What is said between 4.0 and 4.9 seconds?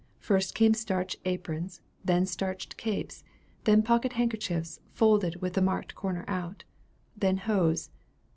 handkerchiefs,